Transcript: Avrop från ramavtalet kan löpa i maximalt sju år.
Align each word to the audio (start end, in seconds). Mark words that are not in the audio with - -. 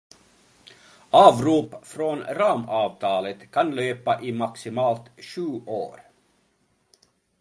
Avrop 1.09 1.85
från 1.87 2.23
ramavtalet 2.23 3.51
kan 3.51 3.71
löpa 3.75 4.21
i 4.21 4.31
maximalt 4.31 5.21
sju 5.23 5.47
år. 5.65 6.01